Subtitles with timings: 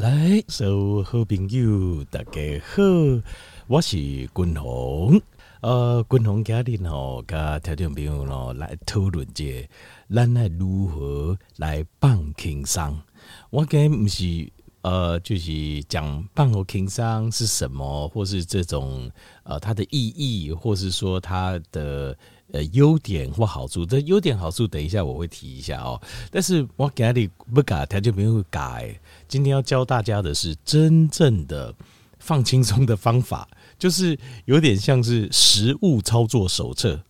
[0.00, 2.82] 来，所有好朋友，大家好，
[3.66, 5.20] 我是君鸿。
[5.60, 9.68] 呃，君鸿家里吼，跟听众朋友喽来讨论这，
[10.08, 12.98] 咱来如何来放轻松。
[13.50, 14.50] 我今日不是
[14.80, 19.10] 呃，就是讲放轻松是什么，或是这种
[19.42, 22.16] 呃它的意义，或是说它的
[22.52, 23.84] 呃优点或好处。
[23.84, 26.00] 这优点好处，等一下我会提一下哦。
[26.30, 28.98] 但是我今日不改，听众朋友改。
[29.30, 31.72] 今天要教大家的是真正的
[32.18, 33.48] 放轻松的方法。
[33.78, 37.02] 就是有点像是实物操作手册，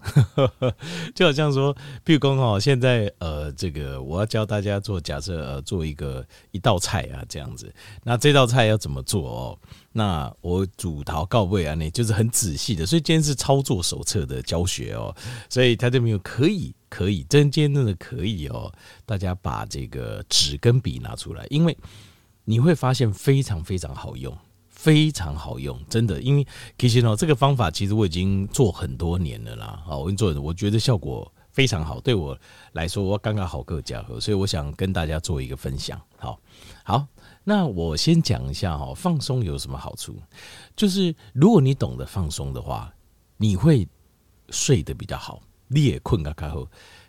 [1.16, 1.75] 就好像说，
[2.06, 9.59] 譬如说哦，现在呃，这个我要教大家做，假设呃，做一个一道菜啊，这样子，那这道菜要怎么做哦？
[9.91, 15.12] 那我主桃告慰啊，那就是很仔细的，所以今天是操作手册的教学哦，
[15.48, 18.73] 所以他就没有可以可以真真正的可以哦，
[19.05, 21.77] 大家把这个纸跟笔拿出来，因为
[22.45, 24.37] 你会发现非常非常好用。
[24.69, 26.47] 非常好用，真的，因为
[26.79, 29.83] 其实呢，这个方法其实我已经做很多年了啦。
[29.84, 32.34] 好，我已经做，我觉得效果非常好，对我
[32.73, 36.01] 来说，我刚刚好个家伙，所以我想跟大家做一个分享。
[36.17, 36.41] 好，
[36.83, 37.06] 好，
[37.45, 40.17] 那我先讲一下哈，放松有什么好处？
[40.75, 42.91] 就是如果你懂得放松的话，
[43.36, 43.86] 你会
[44.48, 46.67] 睡得比较好，你也困个开后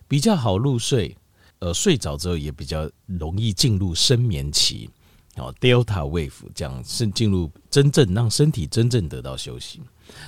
[0.10, 1.16] 比较好入睡，
[1.60, 4.90] 呃，睡着之后也比较容易进入深眠期。
[5.38, 9.80] 哦，Delta Wave 这样是进入真正让身体真正得到休息。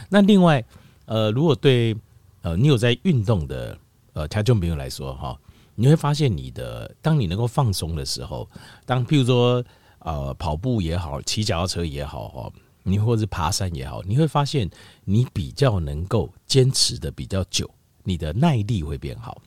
[0.09, 0.63] 那另外，
[1.05, 1.95] 呃，如果对
[2.41, 3.77] 呃你有在运动的
[4.13, 5.37] 呃听众朋友来说哈，
[5.75, 8.49] 你会发现你的当你能够放松的时候，
[8.85, 9.63] 当譬如说
[9.99, 14.69] 呃跑步也好，骑脚踏车也好哈，你或者爬山也好，你会发现
[15.03, 17.69] 你比较能够坚持的比较久，
[18.03, 19.41] 你的耐力会变好。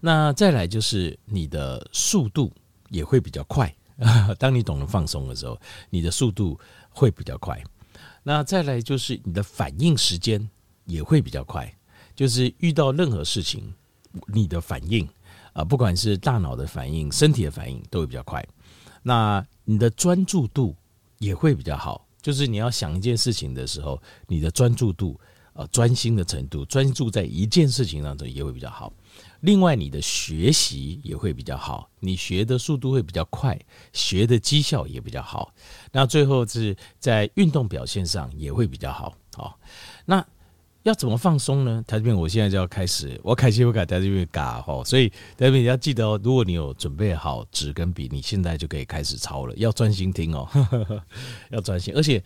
[0.00, 2.50] 那再来就是你的速度
[2.88, 3.74] 也会比较快。
[4.38, 5.60] 当你懂得放松的时候，
[5.90, 6.58] 你的速度
[6.90, 7.62] 会比较快。
[8.22, 10.48] 那再来就是你的反应时间
[10.84, 11.72] 也会比较快，
[12.14, 13.74] 就是遇到任何事情，
[14.26, 15.08] 你的反应
[15.52, 18.46] 啊，不管是大脑的反应、身体的反应都会比较快。
[19.02, 20.76] 那你的专注度
[21.18, 25.18] 也会比较好，就是你要想一件事情的时候，你的专注度
[25.54, 28.92] 啊、专心的程度，专注在一件事情当中也会比较好。
[29.40, 33.56] 另外，你的学习也会比较好，你学的速度会比较快，
[33.92, 35.54] 学的绩效也比较好。
[35.92, 39.14] 那最后是在运动表现上也会比较好。
[39.36, 39.56] 好，
[40.04, 40.26] 那
[40.82, 41.84] 要怎么放松呢？
[41.86, 45.16] 台这边我现在就要开始，我开始我改台这边嘎哈，所以台
[45.46, 50.48] 这边你要记得哦，如果你有准备好纸跟笔，你现在就可以开始抄了，要专心听哦，
[51.50, 52.20] 要专心，而且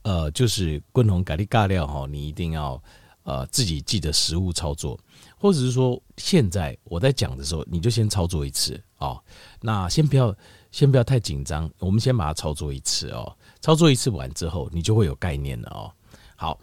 [0.00, 2.82] 呃，就是共同改的尬料哈，你一定要
[3.24, 4.98] 呃自己记得实物操作。
[5.42, 9.20] 或者是说，现在我在讲的时候，你就先操作一次哦。
[9.60, 10.32] 那先不要，
[10.70, 13.36] 先不要太紧张，我们先把它操作一次哦。
[13.60, 15.90] 操作一次完之后，你就会有概念了哦。
[16.36, 16.60] 好，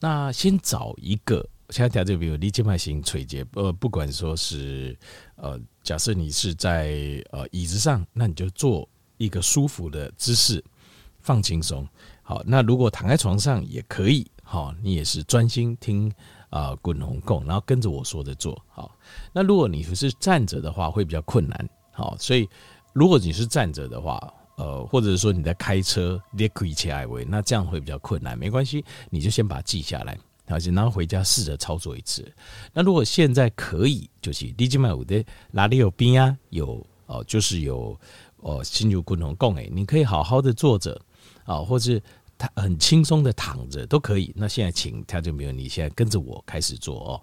[0.00, 4.98] 那先找一个，现在讲这个，比如立肩脉型垂肩，呃，不管说是
[5.36, 10.64] 呃，假设你是在呃椅子上，那你就做一个舒服的姿势，
[11.20, 11.88] 放轻松。
[12.24, 16.12] 好，那如果躺在床上也可以，好，你也是专心听。
[16.50, 18.90] 啊，滚筒供，然后跟着我说的做好。
[19.32, 21.68] 那如果你是站着的话，会比较困难。
[21.92, 22.48] 好，所以
[22.92, 28.38] 如果你是站着的话，呃，或者是说你在开车，你可以切爱维，那这样会比较困难。
[28.38, 32.26] 没关系，你就先把它记下来，好然后回家试着操作一次。
[32.72, 36.36] 那如果现在可以，就是你今麦有的哪里有冰啊？
[36.50, 37.98] 有哦，就是有
[38.38, 40.98] 哦，新竹滚筒供诶，你可以好好的坐着
[41.44, 42.02] 啊，或是。
[42.38, 44.32] 他很轻松的躺着都可以。
[44.36, 47.20] 那现在请他就没有，你现在跟着我开始做哦。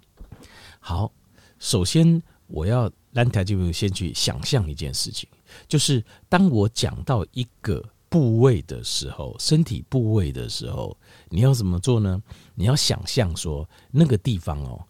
[0.79, 1.11] 好，
[1.57, 5.29] 首先我要让他就先去想象一件事情，
[5.67, 10.95] 就是当我讲到一个部位的时候，身体部位的时候，
[11.29, 12.21] 你要怎么做呢？
[12.53, 14.85] 你要想象说那个地方哦，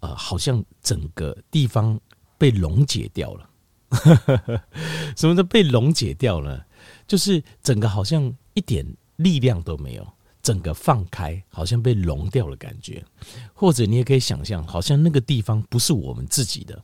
[0.00, 1.98] 呃，好像整个地方
[2.36, 3.50] 被溶解掉了。
[5.16, 6.64] 什么叫被溶解掉了？
[7.08, 8.86] 就是整个好像一点。
[9.22, 10.06] 力量都没有，
[10.42, 13.04] 整个放开，好像被融掉了感觉。
[13.52, 16.80] 或者你也可以想象，好像那个地方不是我们自己的，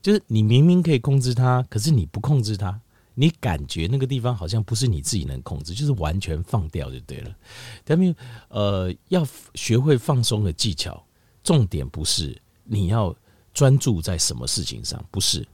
[0.00, 2.80] 就是你明明可以控制它，可是你不控制它，
[3.14, 7.36] 你感觉那个地方好像不是你自己能控制，就是完全放掉就对了。
[7.84, 8.14] 但没有，
[8.48, 11.04] 呃，要学会放松的技巧，
[11.44, 13.14] 重点不是你要
[13.52, 15.46] 专注在什么事情上，不是，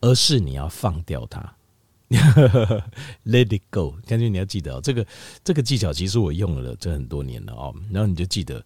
[0.00, 1.54] 而是你要放掉它。
[3.24, 5.06] Let it go，将军你要记得哦，这个
[5.44, 7.72] 这个技巧其实我用了这很多年了哦。
[7.92, 8.64] 然后你就记得，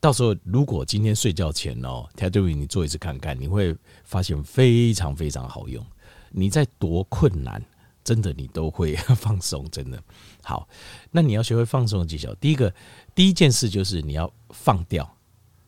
[0.00, 5.84] 到时候如果今天睡觉前哦，他对你做一次看看，你会发现非常非常好用。
[6.30, 7.62] 你在多困难，
[8.02, 10.02] 真的你都会 放松，真的。
[10.42, 10.66] 好，
[11.10, 12.34] 那你要学会放松的技巧。
[12.36, 12.72] 第一个，
[13.14, 15.14] 第一件事就是你要放掉，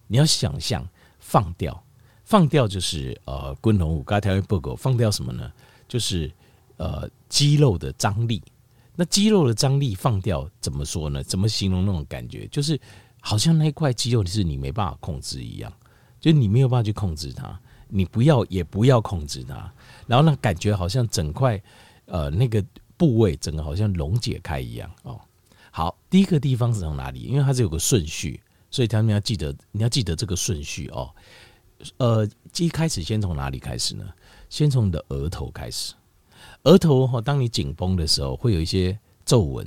[0.07, 0.89] 你要想象
[1.19, 1.85] 放掉，
[2.25, 5.53] 放掉就是呃，滚龙舞、嘎条不狗，放掉什么呢？
[5.87, 6.33] 就是
[6.81, 8.43] 呃，肌肉的张力。
[8.97, 11.23] 那肌肉的张力放掉，怎么说呢？
[11.23, 12.49] 怎么形容那种感觉？
[12.49, 12.81] 就是
[13.21, 15.71] 好像那块肌肉是你没办法控制一样，
[16.19, 19.71] 就你没有办法去控制它，你不要也不要控制它，
[20.07, 21.63] 然后那感觉好像整块
[22.07, 22.65] 呃那个
[22.97, 25.21] 部位整个好像溶解开一样哦。
[25.71, 27.21] 好，第一个地方是从哪里？
[27.21, 28.41] 因为它是有个顺序，
[28.71, 31.11] 所以他们要记得，你要记得这个顺序哦。
[31.99, 32.27] 呃，
[32.57, 34.05] 一开始先从哪里开始呢？
[34.49, 35.93] 先从你的额头开始。
[36.65, 39.67] 额头哈，当你紧绷的时候，会有一些皱纹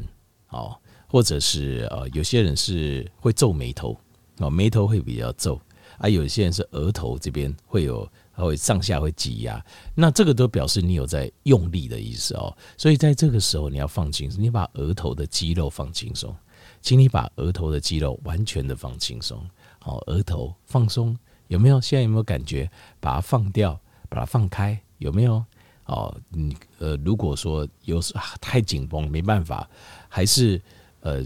[0.50, 0.76] 哦，
[1.08, 3.98] 或者是呃，有些人是会皱眉头
[4.40, 5.60] 哦，眉头会比较皱
[5.98, 6.08] 啊。
[6.08, 9.64] 有些人是额头这边会有，会上下会挤压，
[9.96, 12.56] 那这个都表示你有在用力的意思哦。
[12.78, 16.36] 所以在这个时候，你要放轻松，你把额头的肌肉放轻松，
[16.82, 19.44] 请你把额头的肌肉完全的放轻松，
[19.80, 21.18] 好，额头放松，
[21.48, 21.80] 有没有？
[21.80, 22.70] 现在有没有感觉？
[23.00, 23.80] 把它放掉，
[24.10, 25.44] 把它放开，有没有？
[25.86, 29.70] 哦，你呃，如果说有时太紧绷没办法，
[30.08, 30.62] 还是
[31.02, 31.24] 呃，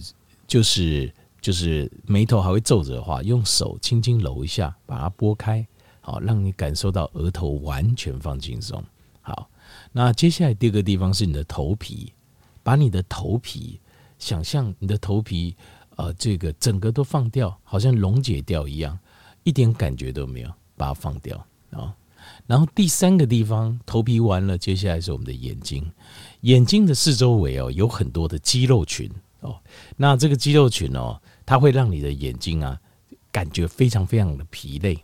[0.47, 5.65] 就是就是眉头还会皱着的话，用手轻轻揉一下，把它拨开，
[6.01, 8.83] 好，让你感受到额头完全放轻松。
[9.21, 9.49] 好，
[9.91, 12.11] 那接下来第二个地方是你的头皮，
[12.63, 13.79] 把你的头皮
[14.17, 15.55] 想象你的头皮
[15.97, 18.97] 呃，这个整个都放掉，好像溶解掉一样，
[19.43, 21.37] 一点感觉都没有，把它放掉
[21.71, 21.95] 啊。
[22.45, 25.91] 然后第三个地方，头皮完了，接下来是我们的眼睛。
[26.41, 29.09] 眼睛的四周围哦，有很多的肌肉群
[29.41, 29.59] 哦。
[29.95, 32.79] 那这个肌肉群哦，它会让你的眼睛啊，
[33.31, 34.97] 感觉非常非常的疲累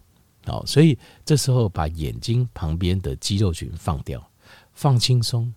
[0.46, 0.64] 哦。
[0.66, 4.26] 所以这时候把眼睛旁边的肌肉群放掉，
[4.74, 5.54] 放轻松。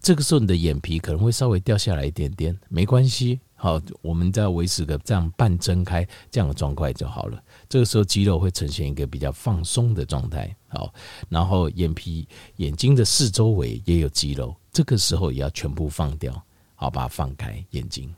[0.00, 3.40] 这个时候你的眼皮可能会稍微掉下来一点点，没关系。
[3.60, 7.42] 好，我们再维持个这样半睁开这样的状态就好了。
[7.68, 10.94] 这个时候肌肉会呈现一个比较放松的状态，好，
[11.28, 12.28] 然后眼皮、
[12.58, 16.40] 眼睛的四周围也有肌肉，这个时候也要全部放掉，
[16.76, 18.08] 好，把它放开眼睛。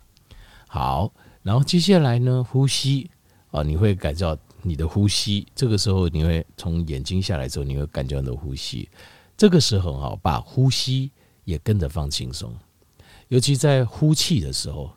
[0.69, 1.11] 好，
[1.43, 3.11] 然后接下来呢，呼吸
[3.51, 8.87] 啊，你会感觉到你的呼吸，这个时候你会从眼睛下来之后，你会感觉到你的呼吸，
[9.39, 11.11] 这个时候哈，把呼吸
[11.45, 12.55] 也跟着放轻松，
[13.29, 14.93] 尤其在呼气的时候，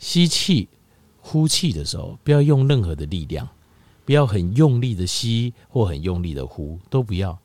[0.00, 0.68] 吸气、
[1.20, 3.48] 呼气的时候，不要用任何的力量。
[4.02, 7.38] 不要很用力的吸或很用力的呼，都不要，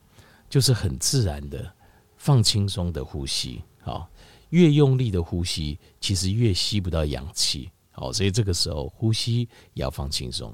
[0.50, 1.72] 就是很自然的
[2.18, 3.62] 放轻松的呼吸。
[3.82, 4.10] 好，
[4.50, 7.70] 越用力的呼吸，其实越吸不到氧气。
[7.92, 10.52] 好，所以这个时候呼吸也要放轻松。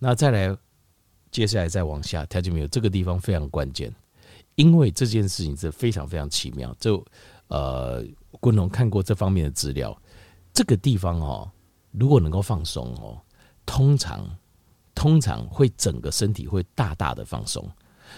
[0.00, 0.56] 那再来，
[1.30, 3.94] 接下来再往下，条件没有这个地方非常关键，
[4.56, 6.74] 因为这件事情是非常非常奇妙。
[6.80, 7.04] 就
[7.46, 8.04] 呃，
[8.40, 9.96] 昆龙看过这方面的资料，
[10.58, 11.48] 这个地方哦，
[11.92, 13.20] 如果能够放松哦，
[13.64, 14.28] 通常。
[14.94, 17.64] 通常会整个身体会大大的放松，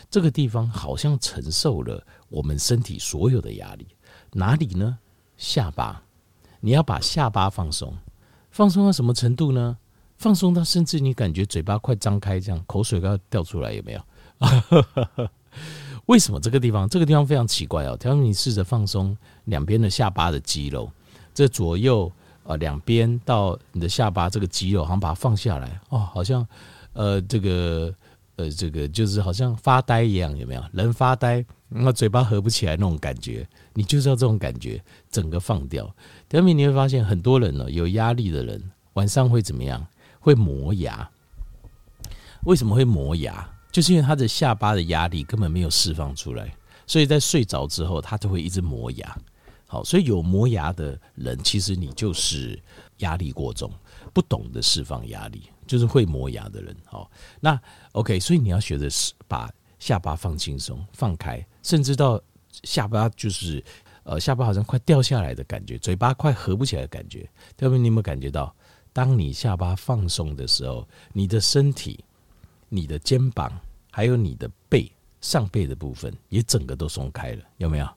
[0.09, 3.87] 这个地方好像承受了我们身体所有的压力。
[4.33, 4.99] 哪里呢？
[5.37, 6.03] 下巴，
[6.61, 7.95] 你要把下巴放松，
[8.51, 9.77] 放松到什么程度呢？
[10.17, 14.03] 放松到甚至你感觉嘴巴快张开，这样口水都要掉出来，有没有？
[16.09, 16.89] 为什么这个地方？
[16.89, 17.95] 这个地方非常奇怪哦。
[18.01, 19.15] 假如你试着放松
[19.45, 20.91] 两边的下巴的肌肉，
[21.35, 22.11] 这左右。
[22.51, 26.45] 啊，两边到你的下巴这个肌肉，好像把它放下来哦，好像
[26.95, 27.95] 呃，这个
[28.35, 30.65] 呃，这个就是好像发呆一样，有没有？
[30.73, 35.89] 人发呆，那嘴巴合不起来那种感觉，你就是要这种感觉，整个放掉。
[36.29, 38.61] 第二面你会发现，很多人呢，有压力的人
[38.95, 39.87] 晚上会怎么样？
[40.19, 41.09] 会磨牙。
[42.45, 43.49] 为什么会磨牙？
[43.71, 46.53] 就是因为他的下巴的压力根本没有释放出来，
[46.85, 49.17] 所以在睡着之后，他就会一直磨牙。
[49.71, 52.61] 好，所以有磨牙的人，其实你就是
[52.99, 53.73] 压力过重，
[54.13, 56.77] 不懂得释放压力，就是会磨牙的人。
[56.85, 57.09] 好，
[57.39, 57.57] 那
[57.93, 59.49] OK，所以你要学的是把
[59.79, 62.21] 下巴放轻松、放开，甚至到
[62.65, 63.63] 下巴就是
[64.03, 67.31] 呃下巴好像快掉下来的感觉，嘴巴快合不起来的感觉。
[67.57, 68.53] 特别你有没有感觉到，
[68.93, 72.05] 当你下巴放松的时候，你的身体、
[72.69, 73.57] 你的肩膀
[73.93, 77.89] 还有你的背上背的部分也整个都松开了，有没有？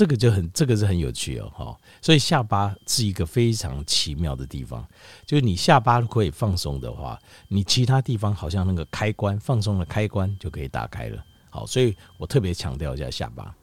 [0.00, 4.82] 这个就很，这个是很有趣哦，哈，所以下巴是一个非常奇妙的地方，
[5.26, 13.54] 就是你下巴可以放松的话，你其他地方好像那个开关放松的开关就可以打开了，好，所以我特别强调一下下巴。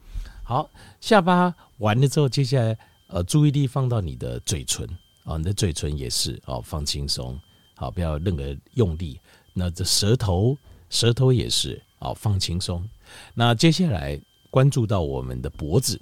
[0.43, 0.69] 好，
[1.01, 2.77] 下巴完了之后，接下来
[3.07, 4.87] 呃，注意力放到你的嘴唇
[5.23, 7.35] 啊，你的嘴唇也是哦，放轻松，
[7.75, 9.19] 好，不要任何用力。
[9.55, 10.55] 那这舌头，
[10.91, 12.87] 舌头也是哦，放轻松。
[13.33, 15.99] 那接下来关注到我们的脖子。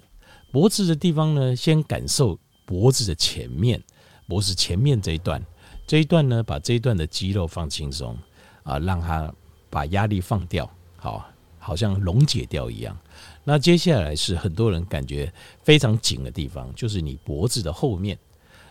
[0.55, 3.83] 脖子的地方呢，先感受脖子的前面，
[4.25, 5.45] 脖子前面这一段，
[5.85, 8.17] 这一段呢，把这一段的肌肉放轻松
[8.63, 9.29] 啊，让它
[9.69, 12.97] 把压力放掉，好，好像溶解掉一样。
[13.43, 15.29] 那接下来是很多人感觉
[15.61, 18.17] 非常紧的地方，就是你脖子的后面。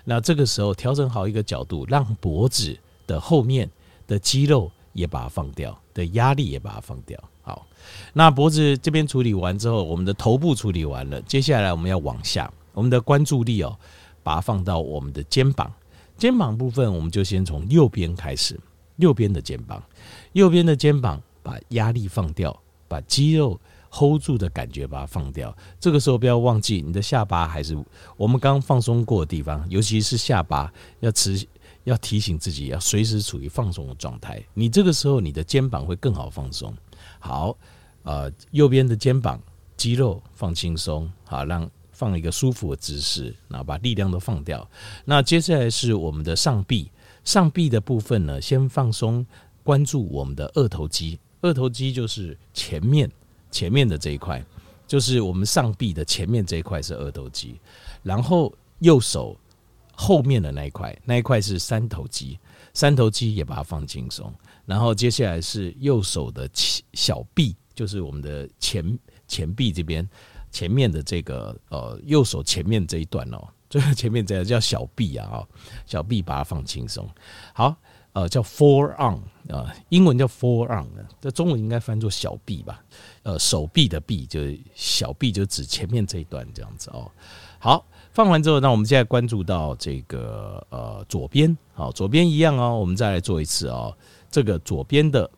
[0.04, 2.74] 那这个时候调整好一个角度，让脖子
[3.06, 3.70] 的后面
[4.06, 7.22] 的肌肉也把它放掉，的压力也把它放掉。
[7.44, 7.64] 好，
[8.12, 13.78] 那脖子这边处理完之后，我们的头部处理完了，接下来我们要往下，我们的关注力哦，
[14.24, 15.72] 把它放到我们的肩膀。
[16.18, 18.58] 肩膀部分，我们就先从右边开始，
[18.96, 19.80] 右边的肩膀，
[20.32, 22.58] 右边的肩膀把压力放掉，
[22.88, 23.60] 把肌肉。
[23.96, 25.56] hold 住的感觉，把它放掉。
[25.78, 27.78] 这个时候不要忘记，你的下巴还是
[28.16, 31.46] 我们刚放松过的地方，尤其是下巴，要持
[31.84, 34.42] 要提醒自己，要随时处于放松的状态。
[34.52, 36.74] 你这个时候，你的肩膀会更好放松。
[37.18, 37.56] 好，
[38.02, 39.40] 呃，右边的肩膀
[39.76, 44.68] 肌肉放轻松，好，让放一个舒服的姿势，然后把力量都放掉。
[45.04, 46.90] 那接下来是我们的上臂，
[47.24, 49.26] 上臂的部分呢，先放松，
[49.62, 51.18] 关注我们的二头肌。
[51.40, 53.10] 二头肌就是前面。
[53.50, 54.44] 前面的这一块，
[54.84, 57.54] 就是我们上臂的前面这一块是二头肌，
[58.02, 59.36] 然后右手
[59.94, 62.36] 后面的那一块，那一块是三头肌，
[62.72, 64.34] 三头肌也把它放轻松。
[64.66, 66.48] 然后接下来是右手的
[66.92, 70.08] 小臂，就是我们的前前臂这边
[70.50, 75.46] 前面的这个呃右手前面这一段哦，这个前面这个叫小臂啊，
[75.86, 77.08] 小臂把它放轻松。
[77.52, 77.76] 好。
[78.14, 79.18] 呃，叫 forearm
[79.48, 80.86] 啊，英文叫 forearm，
[81.20, 82.80] 这中文应该翻作小臂吧？
[83.24, 87.10] 呃，手臂的臂就是小臂，就指前面这一段这样子哦。
[87.58, 93.92] 好，放完之后，那我们现在关注到这个呃左边，好，左边一样哦，我们再来做一次哦。
[94.30, 95.28] 这个左边的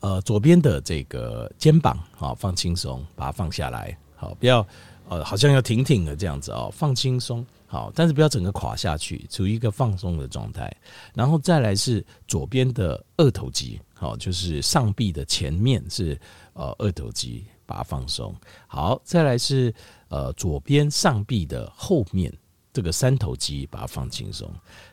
[0.00, 4.66] 呃左边的这个肩膀，好，放轻松，把它放下来，好，不要
[5.10, 7.44] 呃好像要挺挺的这样子哦，放轻松。
[7.66, 10.74] 好，但是不要整个垮下去，处于一个放松的状态。
[11.14, 16.18] 然后再来是左边的二头肌，好，就是上臂的前面是
[16.54, 18.34] 呃二头肌，把它放松。
[18.66, 19.74] 好，再来是
[20.12, 22.30] 呃左边上臂的后面
[22.70, 24.46] 这个三头肌，把它放轻松。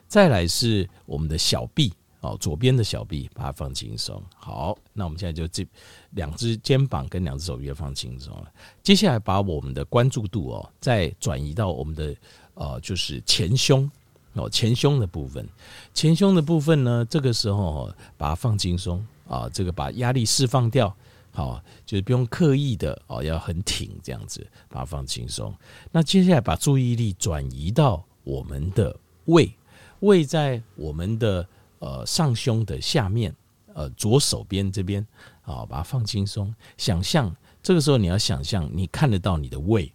[0.08, 4.22] 再来是我们的小臂，哦，左边的小臂，把它放轻松。
[4.34, 5.66] 好，那我们现在就这
[6.12, 8.50] 两只肩膀跟两只手臂要放轻松了。
[8.82, 12.16] 接下来把我们的关注度哦，再转移到我们的。
[12.54, 13.90] 呃，就是前胸
[14.34, 15.48] 哦，前胸的部分，
[15.94, 20.94] 前胸的部分呢，这个时候把它放轻松啊，这个把压力释放掉，
[21.32, 25.54] 好，就是不用刻意的哦，要很挺这样子，把它放轻松。
[25.92, 28.94] 那接下来把注意力转移到我们的
[29.26, 29.52] 胃，
[30.00, 31.46] 胃在我们的
[31.78, 33.34] 呃上胸的下面，
[33.74, 35.06] 呃左手边这边，
[35.40, 36.54] 好，把它放轻松。
[36.76, 39.92] 想象这个时候你要想象你看得到你的胃。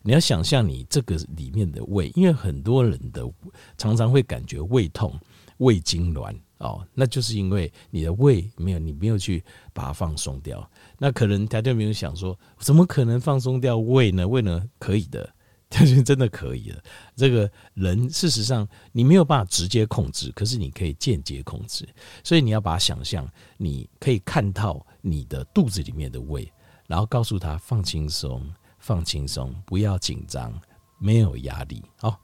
[0.00, 3.28] 你要想象你这个里面的胃，因为很多人的
[3.76, 5.12] 常常会感觉胃痛、
[5.58, 10.68] 胃痉挛哦，那就是因为你的胃没有，你没有去把它放松掉。
[10.98, 14.26] 那可能大家没有想说，怎么可能放松掉胃呢？
[14.26, 14.68] 胃呢？
[14.78, 15.28] 可以的，
[15.68, 16.82] 但是真的可以的。
[17.16, 21.88] 这个人事实上你没有办法直接控制，可是你可以间接控制。
[22.22, 26.52] 所以你要把它想象，你可以看到你的肚子里面的胃，
[26.86, 28.42] 然后告诉他放轻松。
[28.80, 30.54] 放轻松，不要紧张，
[30.98, 31.82] 没有压力。
[31.98, 32.18] 好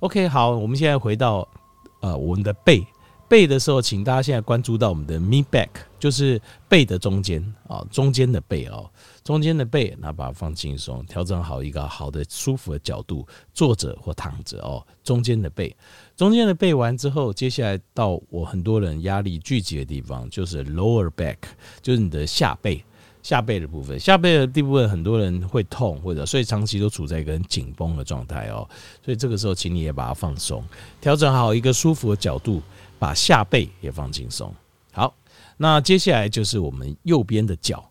[0.00, 1.46] ，OK，好，我们现在回到
[2.00, 2.84] 呃我们的背
[3.28, 5.68] 背的时候，请大家现在关注到我们的 mid back，
[5.98, 8.90] 就是背的中间啊，中间的背哦，
[9.22, 15.76] 中间的背，那把它放轻松，调整好一个好的舒服的角度，坐着或躺着哦，中间的背，
[16.16, 21.36] 中间的背完之后，接下来到我很多人压力聚集的地方，就是 lower back，
[21.82, 22.82] 就是你的下背。
[23.28, 28.66] 下背的部分，下背的地部分很多人会痛，或者所以长期都处在一个很紧绷的状态哦。
[29.04, 30.64] 所以这个时候，请你也把它放松，
[30.98, 32.62] 调整好一个舒服的角度，
[32.98, 34.50] 把下背也放轻松。
[34.92, 35.14] 好，
[35.58, 37.86] 那接下来就是我们右边的脚，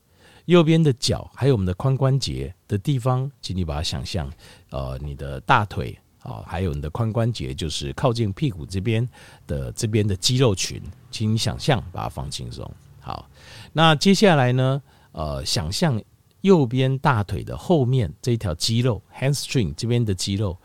[0.45, 4.27] 右边的脚还有我们的髋关节的地方，请你把它想象，
[4.71, 9.07] 呃，你的大腿啊，还有你的髋关节，就是靠近屁股这边
[9.45, 12.67] 的这边的肌肉群，请你想象把它放轻松。
[12.99, 13.29] 好，
[13.71, 14.81] 那接下来呢？
[15.17, 15.99] 呃，想象
[16.41, 20.55] 右边大腿的后面这条肌肉，hamstring 这边的肌肉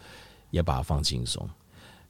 [0.51, 1.49] 也把它放轻松。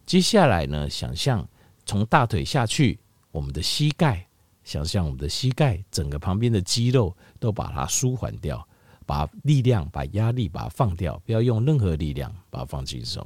[0.04, 1.48] 接下来呢，想象
[1.86, 2.98] 从大腿下去，
[3.30, 4.26] 我们的膝盖，
[4.64, 8.66] 想象我们的膝盖整个旁边的肌肉都把它舒缓掉，
[9.06, 13.24] 把力量、把压力把它放掉，不要用任何力量把它放轻松。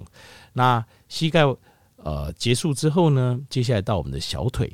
[0.53, 1.41] 那膝盖
[1.97, 4.71] 呃结束之后呢，接下来到我们的小腿，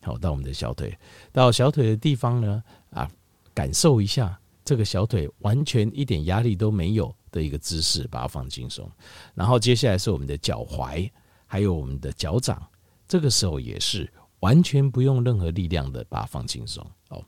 [0.00, 0.98] 好，到我们的小腿，
[1.30, 3.06] 到小腿的地方呢，啊。
[3.54, 8.90] 感受一下这个小腿完全一点压力都没有，的一个姿势，把它放轻松。
[9.34, 11.10] 然后接下来是我们的脚踝，
[11.46, 12.62] 还有我们的脚掌，
[13.08, 16.86] 这个时候也是完全不用任何力量的把它放轻松。
[17.08, 17.24] 哦，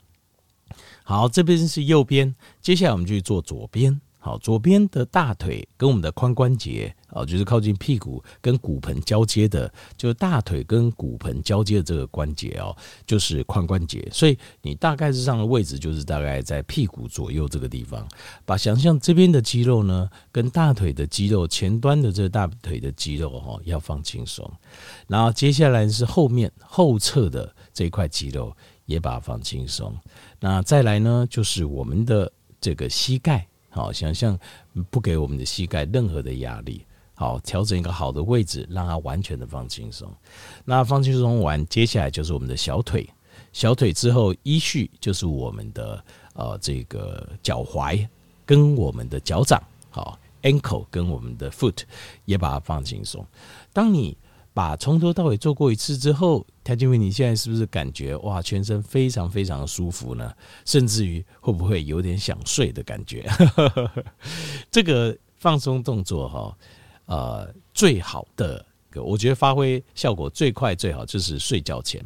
[1.03, 3.99] 好，这边是右边，接下来我们就去做左边。
[4.25, 14.09] 好，左边的大腿跟我们的髋关节，啊，就是靠近屁股跟骨盆交接的，就是大腿跟骨盆交接的这个关节哦，就是髋关节。
[14.11, 18.03] 所以你大概是上的位置就是大概在屁股左右这个地方。
[18.45, 24.51] 把想象这边的肌肉呢，跟大腿的肌肉前端的这个大腿的肌肉哈，要放轻松。
[25.07, 29.95] 然后接下来是后面后侧的这一块肌肉，也把它放轻松。
[30.39, 33.47] 那再来呢，就是我们的这个膝盖。
[33.75, 34.39] 好，想象
[34.89, 36.85] 不给我们的膝盖任何的压力。
[37.13, 40.09] 好，调整一个好的位置，让它完全的放轻松。
[40.63, 43.05] 那放轻松完，接下来就是我们的小腿。
[43.51, 46.01] 小腿之后依序就是我们的
[46.35, 48.07] 呃这个脚踝
[48.45, 49.61] 跟我们的脚掌。
[49.89, 51.79] 好，ankle 跟我们的 foot
[52.23, 53.27] 也把它放轻松。
[53.73, 54.17] 当你
[54.55, 60.33] 把从头到尾做过一次之后，他就问你现在是不是感觉哇，全身非常非常的舒服呢？
[60.63, 63.21] 甚至于会不会有点想睡的感觉？
[64.71, 66.57] 这个放松动作哈，
[67.07, 72.01] 呃，最好的，我觉得发挥效果最快最好就是睡觉前。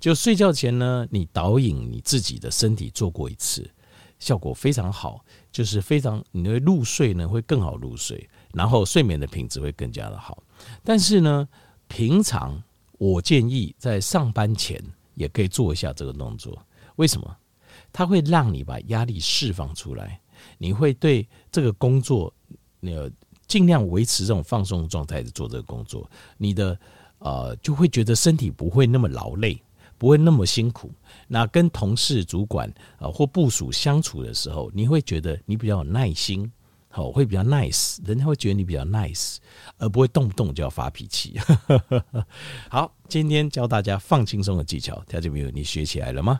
[0.00, 3.70] 就睡觉前呢，你导引你自己的身体做过一次，
[4.18, 10.42] 效果非常好，就是非常你的入睡呢会更好入睡，然后睡眠的品质会更加的好。
[10.82, 11.46] 但是呢。
[11.90, 12.62] 平常
[12.98, 14.80] 我建议在上班前
[15.16, 16.56] 也可以做一下这个动作，
[16.96, 17.36] 为什么？
[17.92, 20.20] 它会让你把压力释放出来，
[20.56, 22.32] 你会对这个工作，
[22.82, 23.10] 呃，
[23.48, 26.78] 尽量维持这种放松状态的做这个工作，你的
[27.18, 29.60] 呃就会觉得身体不会那么劳累，
[29.98, 30.92] 不会那么辛苦。
[31.26, 36.50] 那跟同事、主管啊或部署相处的时候，你会觉得你比较有耐心。
[36.92, 39.36] 好，会比较 nice，人家会觉得你比较 nice，
[39.78, 41.38] 而不会动不动就要发脾气。
[42.68, 46.38] 好，今天教大家放轻松的技巧，条件朋友，你学起来了吗？